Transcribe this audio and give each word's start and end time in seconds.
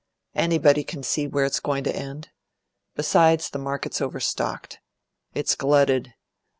Anybody 0.33 0.83
can 0.83 1.03
see 1.03 1.27
where 1.27 1.45
it's 1.45 1.59
going 1.59 1.83
to 1.83 1.95
end. 1.95 2.29
Besides, 2.95 3.51
the 3.51 3.59
market's 3.59 4.01
over 4.01 4.19
stocked. 4.19 4.79
It's 5.35 5.53
glutted. 5.53 6.15